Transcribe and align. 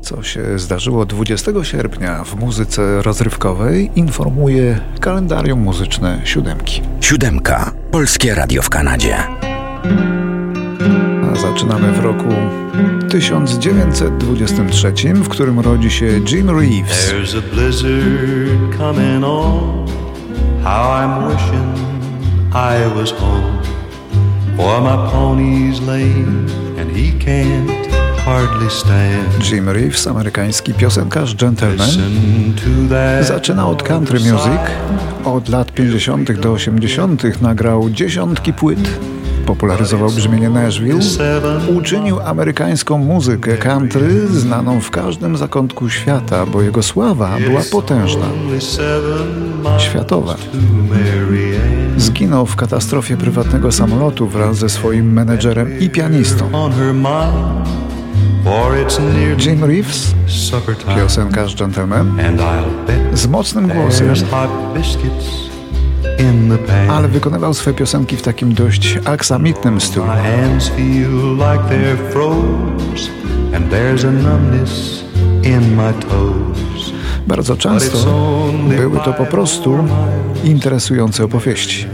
Co 0.00 0.22
się 0.22 0.58
zdarzyło 0.58 1.06
20 1.06 1.52
sierpnia 1.62 2.24
w 2.24 2.36
muzyce 2.36 3.02
rozrywkowej, 3.02 3.90
informuje 3.96 4.80
kalendarium 5.00 5.60
muzyczne 5.60 6.20
siódemki. 6.24 6.82
Siódemka. 7.00 7.72
Polskie 7.90 8.34
Radio 8.34 8.62
w 8.62 8.70
Kanadzie. 8.70 9.16
A 11.32 11.36
zaczynamy 11.36 11.92
w 11.92 11.98
roku 11.98 12.28
1923, 13.08 14.92
w 15.14 15.28
którym 15.28 15.60
rodzi 15.60 15.90
się 15.90 16.06
Jim 16.06 16.50
Reeves. 16.60 17.12
There's 17.12 17.38
a 17.38 17.42
blizzard 17.54 18.76
coming 18.78 19.24
on. 19.24 19.86
How 20.64 20.90
I'm 20.90 21.28
wishing 21.28 21.76
I 22.54 22.94
was 22.98 23.12
home. 23.12 23.62
For 24.56 24.80
my 24.80 25.10
pony's 25.12 25.80
lame 25.80 26.46
and 26.80 26.90
he 26.96 27.12
can't. 27.24 27.75
Jim 29.50 29.68
Reeves, 29.68 30.06
amerykański 30.06 30.74
piosenkarz, 30.74 31.34
gentleman, 31.34 31.88
zaczyna 33.22 33.68
od 33.68 33.82
country 33.82 34.18
music. 34.18 34.60
Od 35.24 35.48
lat 35.48 35.72
50. 35.72 36.40
do 36.40 36.52
80. 36.52 37.42
nagrał 37.42 37.90
dziesiątki 37.90 38.52
płyt. 38.52 38.98
Popularyzował 39.46 40.10
brzmienie 40.10 40.50
Nashville. 40.50 41.00
Uczynił 41.76 42.20
amerykańską 42.20 42.98
muzykę 42.98 43.56
country 43.56 44.28
znaną 44.28 44.80
w 44.80 44.90
każdym 44.90 45.36
zakątku 45.36 45.90
świata, 45.90 46.46
bo 46.46 46.62
jego 46.62 46.82
sława 46.82 47.36
była 47.46 47.60
potężna. 47.72 48.26
Światowa. 49.78 50.36
Zginął 51.96 52.46
w 52.46 52.56
katastrofie 52.56 53.16
prywatnego 53.16 53.72
samolotu 53.72 54.26
wraz 54.26 54.56
ze 54.56 54.68
swoim 54.68 55.12
menedżerem 55.12 55.80
i 55.80 55.90
pianistą. 55.90 56.50
Jim 59.46 59.64
Reeves, 59.64 60.14
piosenkarz 60.96 61.56
gentleman, 61.56 62.16
z 63.14 63.26
mocnym 63.26 63.68
głosem, 63.68 64.14
ale 66.90 67.08
wykonywał 67.08 67.54
swe 67.54 67.74
piosenki 67.74 68.16
w 68.16 68.22
takim 68.22 68.54
dość 68.54 68.98
aksamitnym 69.04 69.80
stylu. 69.80 70.06
Bardzo 77.26 77.56
często 77.56 77.98
były 78.68 79.00
to 79.00 79.12
po 79.12 79.26
prostu 79.26 79.78
interesujące 80.44 81.24
opowieści. 81.24 81.86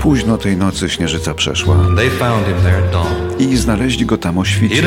Późno 0.00 0.38
tej 0.38 0.56
nocy 0.56 0.90
śnieżyca 0.90 1.34
przeszła 1.34 1.76
They 1.96 2.10
found 2.10 2.46
him 2.46 2.56
there 2.62 2.78
at 2.78 2.92
dawn. 2.92 3.50
i 3.52 3.56
znaleźli 3.56 4.06
go 4.06 4.18
tam 4.18 4.38
o 4.38 4.44
świcie. 4.44 4.82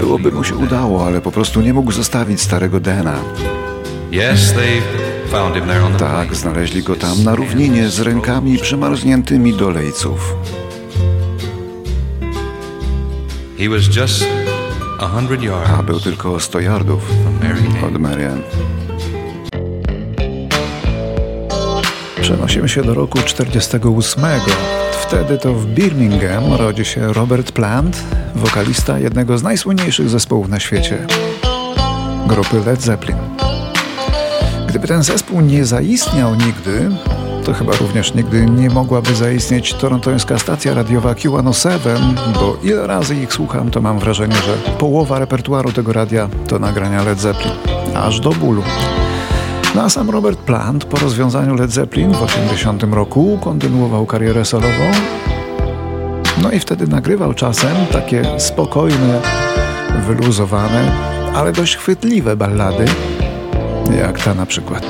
Byłoby 0.00 0.32
mu 0.32 0.44
się 0.44 0.54
udało, 0.56 1.06
ale 1.06 1.20
po 1.20 1.32
prostu 1.32 1.60
nie 1.60 1.72
mógł 1.74 1.92
zostawić 1.92 2.40
starego 2.40 2.80
Dena. 2.80 3.14
Yes, 4.12 4.52
they 4.52 4.82
found 5.30 5.54
him 5.54 5.66
there 5.66 5.84
on 5.84 5.92
the 5.92 5.98
Tak, 5.98 6.34
znaleźli 6.36 6.82
go 6.82 6.96
tam 6.96 7.24
na 7.24 7.34
równinie 7.34 7.88
z 7.88 8.00
rękami 8.00 8.58
przymarzniętymi 8.58 9.54
do 9.54 9.70
lejców. 9.70 10.34
He 13.58 13.68
was 13.68 13.96
just 13.96 14.24
a 14.98 15.08
hundred 15.08 15.42
yards 15.42 15.70
A 15.78 15.82
był 15.82 16.00
tylko 16.00 16.40
100 16.40 16.60
yardów 16.60 17.10
od 17.86 17.98
Marian. 18.00 18.42
Przenosimy 22.28 22.68
się 22.68 22.82
do 22.82 22.94
roku 22.94 23.18
48. 23.18 24.24
Wtedy 25.02 25.38
to 25.38 25.54
w 25.54 25.66
Birmingham 25.66 26.54
rodzi 26.54 26.84
się 26.84 27.12
Robert 27.12 27.52
Plant, 27.52 28.02
wokalista 28.34 28.98
jednego 28.98 29.38
z 29.38 29.42
najsłynniejszych 29.42 30.08
zespołów 30.08 30.48
na 30.48 30.60
świecie 30.60 31.06
grupy 32.26 32.60
Led 32.66 32.82
Zeppelin. 32.82 33.16
Gdyby 34.68 34.88
ten 34.88 35.02
zespół 35.02 35.40
nie 35.40 35.64
zaistniał 35.64 36.34
nigdy, 36.34 36.90
to 37.44 37.52
chyba 37.52 37.76
również 37.76 38.14
nigdy 38.14 38.46
nie 38.46 38.70
mogłaby 38.70 39.14
zaistnieć 39.14 39.74
torontońska 39.74 40.38
stacja 40.38 40.74
radiowa 40.74 41.12
Q107, 41.12 41.98
bo 42.34 42.56
ile 42.62 42.86
razy 42.86 43.16
ich 43.16 43.32
słucham, 43.32 43.70
to 43.70 43.80
mam 43.80 43.98
wrażenie, 43.98 44.36
że 44.36 44.72
połowa 44.78 45.18
repertuaru 45.18 45.72
tego 45.72 45.92
radia 45.92 46.28
to 46.48 46.58
nagrania 46.58 47.02
Led 47.02 47.20
Zeppelin. 47.20 47.52
Aż 47.94 48.20
do 48.20 48.30
bólu. 48.30 48.62
No 49.74 49.82
a 49.82 49.88
sam 49.88 50.10
Robert 50.10 50.38
Plant 50.38 50.84
po 50.84 50.96
rozwiązaniu 50.96 51.54
Led 51.54 51.70
Zeppelin 51.70 52.12
w 52.12 52.22
80 52.22 52.82
roku 52.82 53.38
kontynuował 53.40 54.06
karierę 54.06 54.44
solową. 54.44 54.90
No 56.42 56.50
i 56.50 56.58
wtedy 56.58 56.86
nagrywał 56.86 57.34
czasem 57.34 57.76
takie 57.92 58.40
spokojne, 58.40 59.20
wyluzowane, 60.06 60.92
ale 61.34 61.52
dość 61.52 61.76
chwytliwe 61.76 62.36
ballady, 62.36 62.84
jak 64.00 64.20
ta 64.20 64.34
na 64.34 64.46
przykład. 64.46 64.82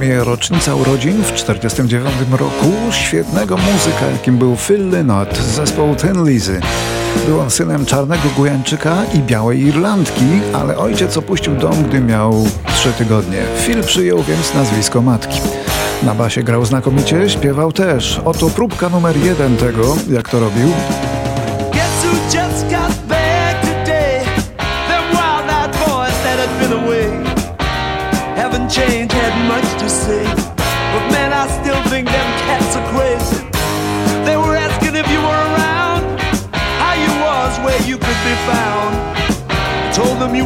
Mija 0.00 0.24
rocznica 0.24 0.74
urodzin 0.74 1.22
w 1.22 1.34
49 1.34 2.14
roku 2.30 2.72
świetnego 2.90 3.56
muzyka, 3.56 4.06
jakim 4.12 4.38
był 4.38 4.56
Phil 4.56 4.88
Lynott 4.88 5.36
z 5.36 5.54
zespołu 5.54 5.94
Ten 5.94 6.28
Lizy. 6.28 6.60
Był 7.26 7.40
on 7.40 7.50
synem 7.50 7.86
czarnego 7.86 8.28
Gujańczyka 8.36 8.96
i 9.14 9.18
białej 9.18 9.60
Irlandki, 9.60 10.24
ale 10.52 10.76
ojciec 10.76 11.16
opuścił 11.16 11.54
dom, 11.54 11.82
gdy 11.82 12.00
miał 12.00 12.46
trzy 12.66 12.92
tygodnie. 12.92 13.42
Phil 13.66 13.82
przyjął 13.82 14.22
więc 14.22 14.54
nazwisko 14.54 15.02
matki. 15.02 15.40
Na 16.02 16.14
basie 16.14 16.42
grał 16.42 16.64
znakomicie, 16.64 17.30
śpiewał 17.30 17.72
też. 17.72 18.20
Oto 18.24 18.50
próbka 18.50 18.88
numer 18.88 19.16
jeden 19.16 19.56
tego, 19.56 19.96
jak 20.10 20.28
to 20.28 20.40
robił. 20.40 20.68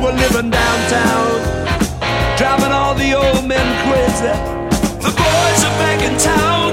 Were 0.02 0.12
living 0.12 0.50
downtown, 0.50 1.30
driving 2.36 2.72
all 2.72 2.94
the 2.94 3.14
old 3.14 3.44
men 3.46 3.66
crazy. 3.84 4.34
The 5.06 5.12
boys 5.22 5.60
are 5.68 5.76
back 5.82 6.00
in 6.08 6.14
town. 6.18 6.70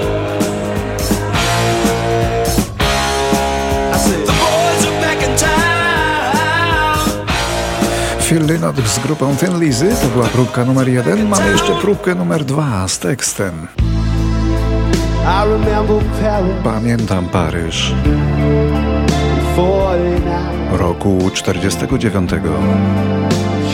I 3.94 3.98
said, 4.06 4.22
the 4.30 4.36
boys 4.46 4.82
are 4.90 5.00
back 5.06 5.20
in 5.28 5.34
town. 5.38 5.60
Phil 8.22 8.46
Lynott 8.46 8.78
z 8.88 9.00
grupą 9.00 9.36
Thin 9.36 9.60
Lizy, 9.60 9.96
to 10.02 10.08
była 10.08 10.28
próbka 10.28 10.66
numer 10.66 10.90
jeden. 10.90 11.28
Mamy 11.28 11.52
jeszcze 11.52 11.76
próbkę 11.76 12.16
numer 12.16 12.46
dwa 12.46 12.88
z 12.88 13.00
tekstem. 13.00 13.68
Pamiętam 16.64 17.26
Paryż 17.26 17.94
49, 17.94 18.69
roku 20.72 21.32
49. 21.34 22.42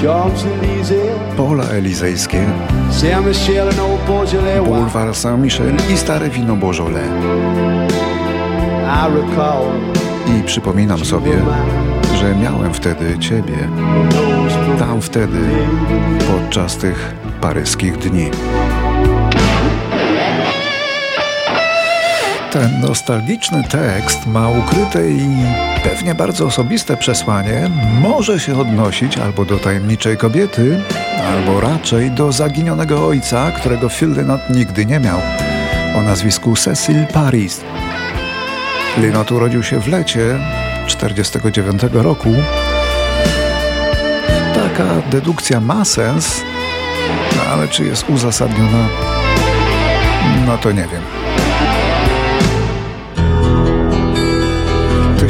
Champs-Élysées, 0.01 1.11
Pola 1.37 1.63
Elizejskie, 1.63 2.45
Bulwar 4.65 5.15
Saint-Michel 5.15 5.73
i 5.93 5.97
stare 5.97 6.29
wino 6.29 6.55
Beaujolais. 6.55 7.09
I 10.27 10.43
przypominam 10.43 11.05
sobie, 11.05 11.31
że 12.15 12.35
miałem 12.35 12.73
wtedy 12.73 13.19
Ciebie, 13.19 13.69
tam 14.79 15.01
wtedy, 15.01 15.39
podczas 16.31 16.77
tych 16.77 17.15
paryskich 17.41 17.97
dni. 17.97 18.31
Ten 22.55 22.79
nostalgiczny 22.81 23.63
tekst 23.63 24.25
ma 24.27 24.49
ukryte 24.49 25.09
i 25.09 25.29
pewnie 25.83 26.15
bardzo 26.15 26.45
osobiste 26.45 26.97
przesłanie. 26.97 27.69
Może 28.01 28.39
się 28.39 28.59
odnosić 28.59 29.17
albo 29.17 29.45
do 29.45 29.57
tajemniczej 29.57 30.17
kobiety, 30.17 30.81
albo 31.27 31.61
raczej 31.61 32.11
do 32.11 32.31
zaginionego 32.31 33.07
ojca, 33.07 33.51
którego 33.51 33.89
Phil 33.89 34.09
Lynott 34.09 34.41
nigdy 34.49 34.85
nie 34.85 34.99
miał. 34.99 35.19
O 35.97 36.01
nazwisku 36.01 36.55
Cecil 36.55 37.05
Paris. 37.13 37.61
Lynott 38.97 39.31
urodził 39.31 39.63
się 39.63 39.79
w 39.79 39.87
lecie 39.87 40.39
49 40.87 41.81
roku. 41.93 42.29
Taka 44.53 45.01
dedukcja 45.11 45.59
ma 45.59 45.85
sens, 45.85 46.41
ale 47.51 47.67
czy 47.67 47.83
jest 47.83 48.09
uzasadniona? 48.09 48.87
No 50.47 50.57
to 50.57 50.71
nie 50.71 50.87
wiem. 50.91 51.24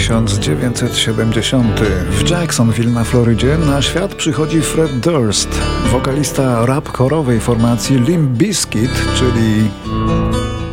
1970 0.06 1.82
w 2.10 2.30
Jacksonville 2.30 2.92
na 2.92 3.04
Florydzie 3.04 3.58
na 3.58 3.82
świat 3.82 4.16
przychodzi 4.16 4.62
Fred 4.62 5.00
Durst, 5.00 5.50
wokalista 5.92 6.66
rap 6.66 6.98
chorowej 6.98 7.40
formacji 7.40 8.00
Limp 8.00 8.30
Bizkit, 8.30 8.92
czyli 9.16 9.70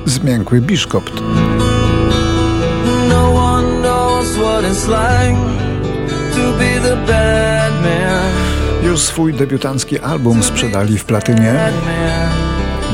zmiękły 0.04 0.60
biszkopt. 0.60 1.12
No 3.08 3.34
one 3.34 3.80
knows 3.80 4.36
what 4.36 4.64
it's 4.64 4.88
like 4.88 5.40
to 6.34 6.58
be 6.58 6.88
the 6.88 6.96
bad 6.96 7.72
man. 7.82 8.32
Już 8.84 9.00
swój 9.00 9.34
debiutancki 9.34 9.98
album 9.98 10.42
sprzedali 10.42 10.98
w 10.98 11.04
platynie. 11.04 11.54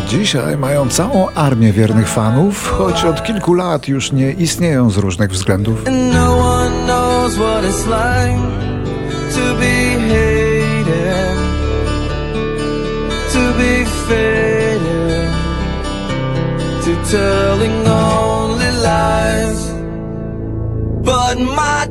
Dzisiaj 0.08 0.56
mają 0.56 0.88
całą 0.88 1.28
armię 1.28 1.72
wiernych 1.72 2.08
fanów, 2.08 2.68
choć 2.68 3.04
od 3.04 3.22
kilku 3.22 3.54
lat 3.54 3.88
już 3.88 4.12
nie 4.12 4.32
istnieją 4.32 4.90
z 4.90 4.96
różnych 4.96 5.30
względów. 5.30 5.84
No 6.12 6.28
telling 17.10 17.86
only 17.86 18.70
lies. 18.82 19.60
But 21.02 21.38
my 21.40 21.86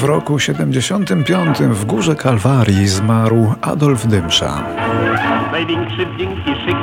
W 0.00 0.04
roku 0.04 0.38
75 0.38 1.58
w 1.58 1.84
Górze 1.84 2.14
Kalwarii 2.14 2.88
zmarł 2.88 3.54
Adolf 3.62 4.06
Dymsza. 4.06 4.64
Największy 5.52 6.06
wdzięki 6.06 6.54
szyk, 6.64 6.76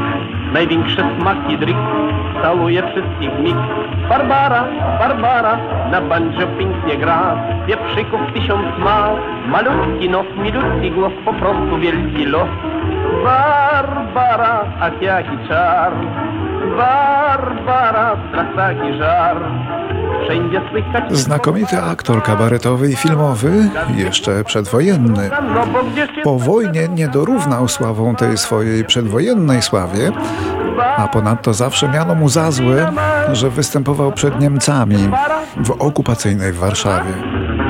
największe 0.53 1.09
smaki 1.19 1.57
dryk, 1.57 1.77
całuje 2.41 2.81
wszystkich 2.81 3.39
mig. 3.39 3.55
Barbara, 4.09 4.67
Barbara, 4.99 5.59
na 5.91 6.01
banjo 6.01 6.47
pięknie 6.59 6.97
gra, 6.97 7.35
wieprzyków 7.67 8.19
tysiąc 8.33 8.65
ma, 8.79 9.09
malutki 9.47 10.09
nos, 10.09 10.25
milutki 10.43 10.91
głos, 10.91 11.13
po 11.25 11.33
prostu 11.33 11.77
wielki 11.77 12.25
los. 12.25 12.49
Barbara, 13.23 14.65
ach 14.81 15.01
jaki 15.01 15.37
czar, 15.47 15.91
Barbara, 16.77 18.15
strach 18.29 18.55
taki 18.55 18.97
żar. 18.97 19.37
Znakomity 21.09 21.81
aktor 21.81 22.23
kabaretowy 22.23 22.91
i 22.91 22.95
filmowy, 22.95 23.69
jeszcze 23.95 24.43
przedwojenny. 24.43 25.29
Po 26.23 26.39
wojnie 26.39 26.87
nie 26.87 27.07
dorównał 27.07 27.67
sławą 27.67 28.15
tej 28.15 28.37
swojej 28.37 28.85
przedwojennej 28.85 29.61
sławie, 29.61 30.11
a 30.97 31.07
ponadto 31.07 31.53
zawsze 31.53 31.89
miano 31.89 32.15
mu 32.15 32.29
za 32.29 32.51
złe, 32.51 32.93
że 33.31 33.49
występował 33.49 34.11
przed 34.11 34.39
Niemcami 34.39 34.97
w 35.57 35.71
okupacyjnej 35.71 36.53
Warszawie. 36.53 37.13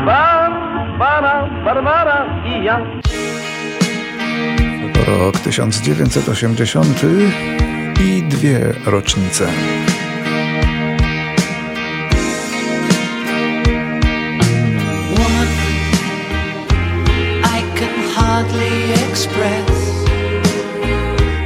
Barbara, 0.06 1.50
Barbara 1.66 2.26
i 2.46 2.64
ja. 2.64 2.80
Rok 5.08 5.38
1980 5.38 7.02
i 8.00 8.24
dwie 8.24 8.60
rocznice. 8.86 9.48
Hardly 18.38 18.94
express 19.10 19.70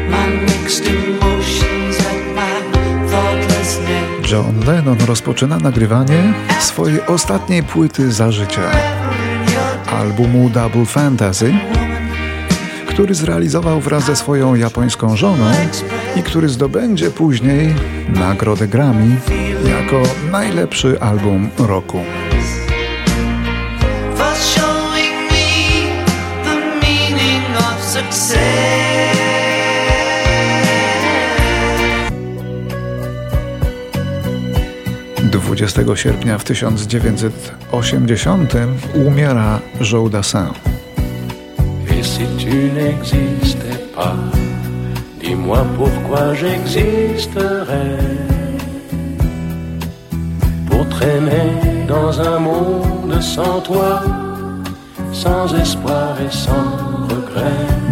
my 0.10 0.28
mixed 0.48 0.86
emotions 0.88 1.96
and 2.10 2.36
my 2.36 2.56
thoughtlessness. 3.12 4.32
John 4.32 4.66
Lennon 4.68 4.98
rozpoczyna 5.08 5.58
nagrywanie 5.58 6.34
swojej 6.60 7.02
ostatniej 7.02 7.64
płyty 7.64 8.12
za 8.12 8.32
życia, 8.32 8.72
albumu 9.92 10.50
Double 10.50 10.86
Fantasy, 10.86 11.54
który 12.88 13.16
zrealizował 13.16 13.80
wraz 13.80 14.06
ze 14.06 14.16
swoją 14.16 14.56
japońską 14.56 15.16
żoną 15.16 15.46
i 16.16 16.24
który 16.24 16.50
zdobędzie 16.50 17.12
później 17.12 17.76
nagrodę 18.10 18.68
Grammy 18.68 19.16
jako 19.70 20.04
najlepszy 20.32 21.02
album 21.02 21.50
roku. 21.58 22.00
20 35.32 35.96
sierpnia 35.96 36.38
w 36.38 36.44
1980 36.44 38.68
umiera 39.08 39.60
Joe 39.82 40.10
Dassin. 40.10 40.48
Si 42.02 42.26
tu 42.38 42.72
n'existais 42.74 43.80
pas, 43.96 44.16
dis-moi 45.22 45.66
pourquoi 45.78 46.34
j'existerais. 46.34 47.98
Traîner 51.02 51.86
dans 51.88 52.22
un 52.22 52.38
monde 52.38 53.20
sans 53.22 53.60
toi, 53.62 54.04
sans 55.12 55.52
espoir 55.56 56.16
et 56.22 56.30
sans. 56.30 56.91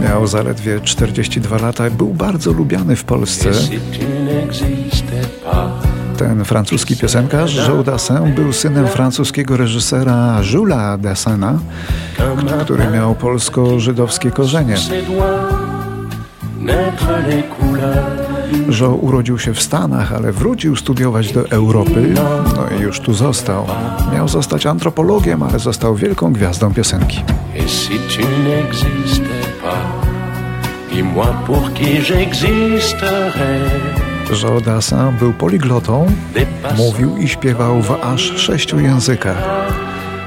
Miał 0.03 0.27
zaledwie 0.27 0.79
42 0.79 1.57
lata 1.57 1.87
i 1.87 1.91
był 1.91 2.07
bardzo 2.07 2.51
lubiany 2.51 2.95
w 2.95 3.03
Polsce. 3.03 3.49
Ten 6.17 6.45
francuski 6.45 6.97
piosenkarz 6.97 7.55
Joe 7.55 7.83
Dassin 7.83 8.33
był 8.35 8.53
synem 8.53 8.87
francuskiego 8.87 9.57
reżysera 9.57 10.41
Jules 10.53 11.01
Dassina, 11.01 11.59
który 12.63 12.87
miał 12.87 13.15
polsko-żydowskie 13.15 14.31
korzenie. 14.31 14.75
Joe 18.79 18.95
urodził 18.95 19.39
się 19.39 19.53
w 19.53 19.61
Stanach, 19.61 20.13
ale 20.13 20.31
wrócił 20.31 20.75
studiować 20.75 21.33
do 21.33 21.49
Europy, 21.49 22.13
no 22.55 22.77
i 22.77 22.81
już 22.81 22.99
tu 22.99 23.13
został. 23.13 23.65
Miał 24.13 24.27
zostać 24.27 24.65
antropologiem, 24.65 25.43
ale 25.43 25.59
został 25.59 25.95
wielką 25.95 26.33
gwiazdą 26.33 26.73
piosenki. 26.73 27.23
Joe 34.43 34.61
Dassin 34.61 35.17
był 35.19 35.33
poliglotą, 35.33 36.07
mówił 36.77 37.17
i 37.17 37.27
śpiewał 37.27 37.81
w 37.81 37.91
aż 37.91 38.21
sześciu 38.21 38.79
językach, 38.79 39.43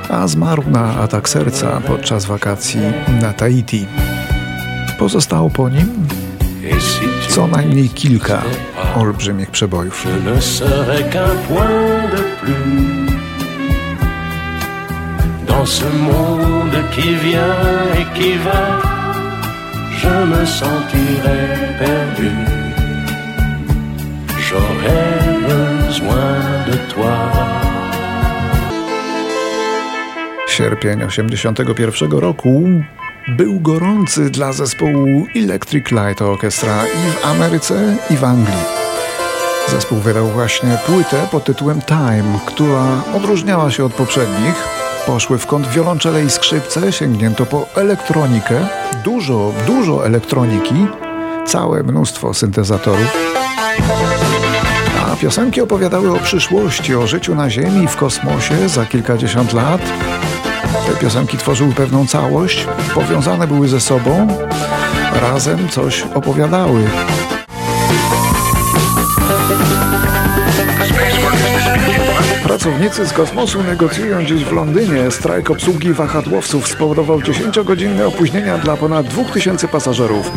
a 0.09 0.29
zmarł 0.29 0.63
na 0.71 0.97
atak 0.97 1.29
serca 1.29 1.81
podczas 1.87 2.25
wakacji 2.25 2.81
na 3.21 3.33
Tahiti. 3.33 3.87
Pozostało 4.99 5.51
po 5.51 5.69
nim 5.69 6.07
co 7.29 7.47
najmniej 7.47 7.89
kilka 7.89 8.43
olbrzymich 8.97 9.51
przebojów. 9.51 10.05
je 10.05 10.31
ne 10.31 10.41
serais 10.41 11.05
qu'un 11.13 11.37
point 11.49 12.11
de 12.17 12.23
plus 12.41 13.03
dans 15.47 15.67
ce 15.67 15.85
monde 15.85 16.77
qui 16.95 17.15
vient 17.15 17.57
et 17.99 18.07
qui 18.19 18.33
va. 18.47 18.63
Je 20.03 20.15
me 20.33 20.47
sentirais 20.47 21.49
perdu. 21.79 22.31
J'aurais 24.47 25.19
besoin 25.53 26.35
de 26.69 26.77
toi. 26.93 27.17
Sierpień 30.47 31.03
81 31.03 32.21
roku 32.21 32.83
był 33.29 33.61
gorący 33.61 34.31
dla 34.31 34.53
zespołu 34.53 35.27
Electric 35.37 35.85
Light 35.91 36.23
Orchestra 36.23 36.85
i 36.87 37.11
w 37.11 37.27
Ameryce, 37.27 37.97
i 38.11 38.17
w 38.17 38.25
Anglii. 38.25 38.63
Zespół 39.69 39.99
wydał 39.99 40.29
właśnie 40.29 40.79
płytę 40.87 41.29
pod 41.31 41.45
tytułem 41.45 41.83
Time, 41.83 42.39
która 42.47 42.85
odróżniała 43.17 43.71
się 43.71 43.85
od 43.85 43.95
poprzednich. 43.95 44.55
Poszły 45.07 45.39
w 45.39 45.47
kąt 45.47 45.69
wiolonczele 45.69 46.25
i 46.25 46.31
skrzypce, 46.31 46.93
sięgnięto 46.93 47.47
po 47.47 47.67
elektronikę, 47.75 48.69
dużo, 49.05 49.53
dużo 49.67 50.07
elektroniki, 50.07 50.87
całe 51.47 51.83
mnóstwo 51.83 52.35
syntezatorów. 52.35 53.17
A 55.13 55.17
piosenki 55.17 55.61
opowiadały 55.61 56.15
o 56.15 56.19
przyszłości, 56.19 56.95
o 56.95 57.07
życiu 57.07 57.35
na 57.35 57.51
Ziemi, 57.51 57.89
w 57.89 57.97
kosmosie 57.97 58.69
za 58.69 58.87
kilkadziesiąt 58.87 59.53
lat. 59.53 59.81
Te 60.87 60.97
piosenki 61.01 61.39
tworzyły 61.39 61.73
pewną 61.73 62.07
całość, 62.07 62.67
powiązane 62.95 63.47
były 63.47 63.69
ze 63.69 63.81
sobą, 63.81 64.29
razem 65.21 65.69
coś 65.69 66.05
opowiadały. 66.15 66.85
Pracownicy 72.43 73.07
z 73.07 73.13
kosmosu 73.13 73.63
negocjują 73.63 74.25
dziś 74.25 74.45
w 74.45 74.53
Londynie. 74.53 75.11
Strajk 75.11 75.51
obsługi 75.51 75.93
wahadłowców 75.93 76.69
spowodował 76.69 77.19
10-godzinne 77.19 78.07
opóźnienia 78.07 78.59
dla 78.59 78.77
ponad 78.77 79.07
2000 79.07 79.69
pasażerów. 79.69 80.31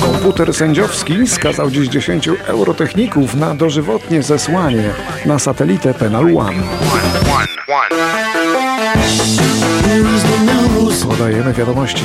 Komputer 0.00 0.54
sędziowski 0.54 1.26
skazał 1.26 1.70
dziś 1.70 1.88
10 1.88 2.28
eurotechników 2.46 3.34
na 3.34 3.54
dożywotnie 3.54 4.22
zesłanie 4.22 4.90
na 5.26 5.38
satelitę 5.38 5.94
Penal 5.94 6.36
One. 6.36 6.62
Here's 9.84 10.22
the 10.22 10.38
news. 10.44 11.04
Podajemy 11.04 11.52
wiadomości. 11.52 12.02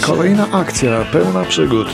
Kolejna 0.00 0.46
akcja 0.52 1.04
pełna 1.12 1.44
przygód 1.44 1.88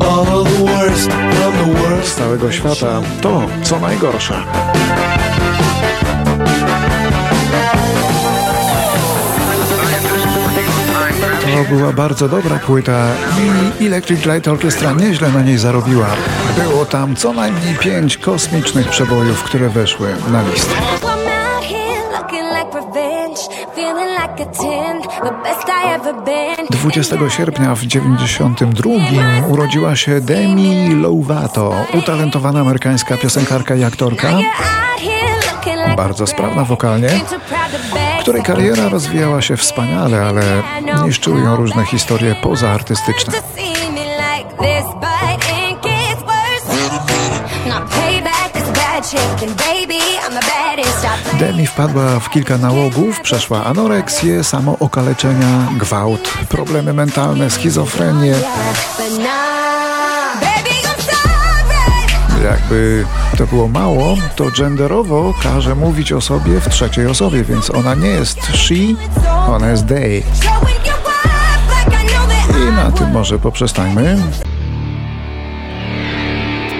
All 0.00 0.44
the 0.44 0.64
worst 0.64 1.10
from 1.10 1.52
the 1.52 2.06
z 2.06 2.14
całego 2.14 2.52
świata. 2.52 3.02
To, 3.20 3.42
co 3.62 3.80
najgorsze. 3.80 4.34
To 11.54 11.76
była 11.76 11.92
bardzo 11.92 12.28
dobra 12.28 12.58
płyta 12.58 13.06
i 13.80 13.86
Electric 13.86 14.26
Light 14.26 14.48
Orchestra 14.48 14.92
nieźle 14.92 15.28
na 15.32 15.42
niej 15.42 15.58
zarobiła. 15.58 16.06
Było 16.56 16.84
tam 16.84 17.16
co 17.16 17.32
najmniej 17.32 17.74
pięć 17.74 18.18
kosmicznych 18.18 18.88
przebojów, 18.88 19.42
które 19.42 19.68
weszły 19.68 20.08
na 20.32 20.42
listę. 20.42 20.74
Feeling 23.74 24.10
like 24.10 24.42
a 24.42 24.46
10, 24.52 25.06
the 25.22 25.32
best 25.42 25.68
I 25.68 25.94
ever 25.94 26.14
been. 26.24 26.66
20 26.70 27.30
sierpnia 27.30 27.74
w 27.74 27.86
92 27.86 28.90
urodziła 29.48 29.96
się 29.96 30.20
Demi 30.20 30.94
Lovato, 30.94 31.74
utalentowana 31.94 32.60
amerykańska 32.60 33.16
piosenkarka 33.16 33.74
i 33.74 33.84
aktorka, 33.84 34.28
bardzo 35.96 36.26
sprawna 36.26 36.64
wokalnie, 36.64 37.08
Której 38.24 38.42
kariera 38.42 38.88
rozwijała 38.88 39.42
się 39.42 39.56
wspaniale, 39.56 40.22
ale 40.22 40.42
niszczyły 41.04 41.40
ją 41.40 41.56
różne 41.56 41.86
historie 41.86 42.34
pozaartystyczne. 42.42 43.32
Demi 51.38 51.66
wpadła 51.66 52.20
w 52.20 52.30
kilka 52.30 52.58
nałogów, 52.58 53.20
przeszła 53.20 53.64
anoreksję, 53.64 54.44
samookaleczenia, 54.44 55.68
gwałt, 55.78 56.30
problemy 56.48 56.92
mentalne, 56.92 57.50
schizofrenię. 57.50 58.34
Jakby 62.44 63.06
to 63.36 63.46
było 63.46 63.68
mało, 63.68 64.16
to 64.36 64.44
genderowo 64.58 65.34
każe 65.42 65.74
mówić 65.74 66.12
o 66.12 66.20
sobie 66.20 66.60
w 66.60 66.68
trzeciej 66.68 67.06
osobie, 67.06 67.44
więc 67.44 67.70
ona 67.70 67.94
nie 67.94 68.08
jest 68.08 68.46
she, 68.46 68.74
ona 69.48 69.70
jest 69.70 69.86
they. 69.86 70.22
I 72.62 72.72
na 72.72 72.92
tym 72.92 73.10
może 73.10 73.38
poprzestańmy. 73.38 74.16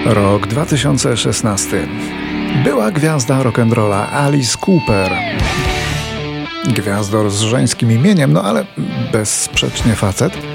Rok 0.05 0.47
2016. 0.47 1.87
Była 2.63 2.91
gwiazda 2.91 3.43
rock'n'rolla 3.43 4.13
Alice 4.13 4.57
Cooper. 4.65 5.11
Gwiazdor 6.65 7.31
z 7.31 7.39
żeńskim 7.41 7.91
imieniem, 7.91 8.33
no 8.33 8.43
ale 8.43 8.65
bezsprzecznie 9.11 9.95
facet. 9.95 10.54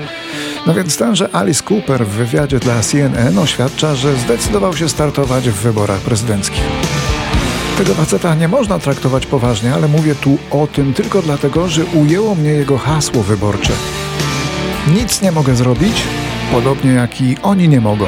No 0.66 0.74
więc 0.74 0.96
tenże 0.96 1.34
Alice 1.34 1.62
Cooper 1.70 2.06
w 2.06 2.08
wywiadzie 2.08 2.58
dla 2.58 2.82
CNN 2.82 3.38
oświadcza, 3.38 3.94
że 3.94 4.16
zdecydował 4.16 4.76
się 4.76 4.88
startować 4.88 5.50
w 5.50 5.54
wyborach 5.54 6.00
prezydenckich. 6.00 6.62
Tego 7.78 7.94
faceta 7.94 8.34
nie 8.34 8.48
można 8.48 8.78
traktować 8.78 9.26
poważnie, 9.26 9.74
ale 9.74 9.88
mówię 9.88 10.14
tu 10.14 10.38
o 10.50 10.66
tym 10.66 10.94
tylko 10.94 11.22
dlatego, 11.22 11.68
że 11.68 11.84
ujęło 11.84 12.34
mnie 12.34 12.50
jego 12.50 12.78
hasło 12.78 13.22
wyborcze. 13.22 13.72
Nic 14.94 15.22
nie 15.22 15.32
mogę 15.32 15.56
zrobić, 15.56 16.02
podobnie 16.52 16.90
jak 16.90 17.20
i 17.20 17.36
oni 17.42 17.68
nie 17.68 17.80
mogą. 17.80 18.06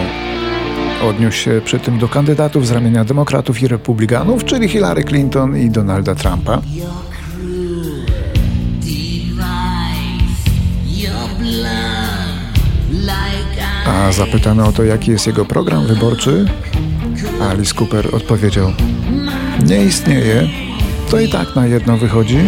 Odniósł 1.09 1.37
się 1.37 1.61
przy 1.65 1.79
tym 1.79 1.99
do 1.99 2.09
kandydatów 2.09 2.67
z 2.67 2.71
ramienia 2.71 3.05
demokratów 3.05 3.63
i 3.63 3.69
republikanów, 3.69 4.45
czyli 4.45 4.69
Hillary 4.69 5.05
Clinton 5.05 5.57
i 5.57 5.71
Donalda 5.71 6.15
Trumpa. 6.15 6.63
A 13.93 14.13
zapytany 14.13 14.65
o 14.65 14.73
to, 14.73 14.85
jaki 14.85 15.11
jest 15.11 15.27
jego 15.27 15.45
program 15.45 15.87
wyborczy, 15.87 16.47
Alice 17.41 17.75
Cooper 17.75 18.15
odpowiedział: 18.15 18.73
Nie 19.67 19.85
istnieje, 19.85 20.49
to 21.11 21.21
i 21.21 21.29
tak 21.29 21.57
na 21.57 21.67
jedno 21.67 21.97
wychodzi. 21.97 22.39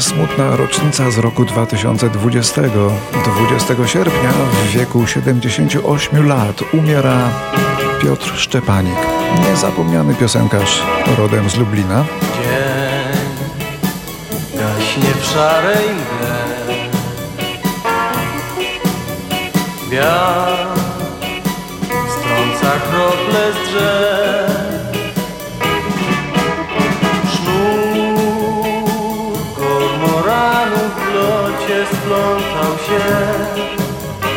Smutna 0.00 0.56
rocznica 0.56 1.10
z 1.10 1.18
roku 1.18 1.44
2020. 1.44 2.62
20 2.62 3.86
sierpnia 3.86 4.30
w 4.64 4.68
wieku 4.68 5.06
78 5.06 6.28
lat 6.28 6.62
umiera 6.72 7.30
Piotr 8.02 8.32
Szczepanik, 8.36 8.96
niezapomniany 9.40 10.14
piosenkarz 10.14 10.82
rodem 11.18 11.50
z 11.50 11.56
Lublina. 11.56 12.04
Dzień 12.34 13.14
gaśnie 14.60 15.14
w 15.20 15.24
szarej 15.24 15.88
mgle 15.88 16.54
Wiatr 19.90 20.80
strąca 22.08 22.72
krople 22.90 23.52
z 23.52 23.68
drzew 23.68 24.63
locie 31.64 31.86
splątał 31.86 32.78
się 32.86 33.04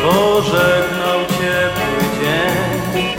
Pożegnał 0.02 1.20
ciepły 1.28 2.20
dzień 2.20 3.16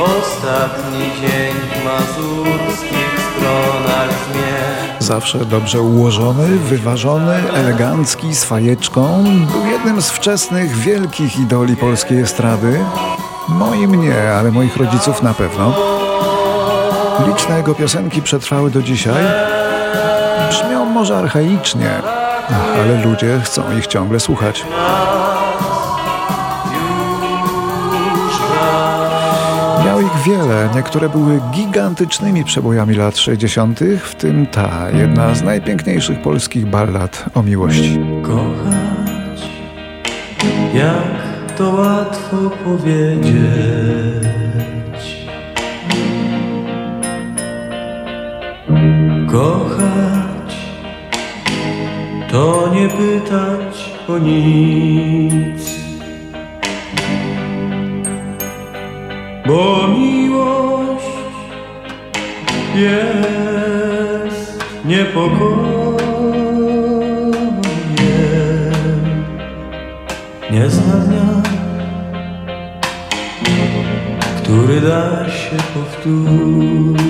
Ostatni 0.00 0.98
dzień 1.20 1.54
w 1.54 1.84
mazurskich 1.84 3.20
stronach 3.36 4.08
zmierzch 4.10 5.02
Zawsze 5.02 5.38
dobrze 5.38 5.80
ułożony, 5.80 6.46
wyważony, 6.58 7.34
elegancki, 7.54 8.34
z 8.34 8.44
fajeczką. 8.44 9.24
Był 9.52 9.70
jednym 9.70 10.02
z 10.02 10.10
wczesnych 10.10 10.76
wielkich 10.76 11.38
idoli 11.38 11.76
polskiej 11.76 12.20
estrady. 12.20 12.80
Moim 13.48 14.02
nie, 14.02 14.32
ale 14.32 14.50
moich 14.50 14.76
rodziców 14.76 15.22
na 15.22 15.34
pewno. 15.34 15.74
Liczne 17.26 17.56
jego 17.56 17.74
piosenki 17.74 18.22
przetrwały 18.22 18.70
do 18.70 18.82
dzisiaj. 18.82 19.24
Brzmią 20.50 20.84
może 20.84 21.16
archaicznie, 21.16 21.90
ale 22.50 23.04
ludzie 23.04 23.40
chcą 23.44 23.78
ich 23.78 23.86
ciągle 23.86 24.20
słuchać. 24.20 24.64
Miał 29.84 30.00
ich 30.00 30.22
wiele, 30.26 30.68
niektóre 30.74 31.08
były 31.08 31.40
gigantycznymi 31.50 32.44
przebojami 32.44 32.94
lat 32.94 33.18
60., 33.18 33.80
w 34.00 34.14
tym 34.14 34.46
ta, 34.46 34.90
jedna 34.90 35.34
z 35.34 35.42
najpiękniejszych 35.42 36.22
polskich 36.22 36.66
ballad 36.66 37.24
o 37.34 37.42
miłości. 37.42 38.00
Kochać 38.22 39.50
Jak 40.74 41.56
to 41.56 41.70
łatwo 41.70 42.36
powiedzieć 42.64 43.36
Kochać 49.30 49.75
to 52.36 52.68
nie 52.74 52.88
pytać 52.88 53.90
o 54.08 54.18
nic. 54.18 55.70
Bo 59.46 59.88
miłość 59.88 61.04
jest 62.74 64.64
niepokojem. 64.84 65.96
Nie 70.50 70.70
zna 70.70 70.94
dnia 70.94 71.42
Który 74.42 74.80
da 74.80 75.30
się 75.30 75.56
powtórzyć 75.74 77.06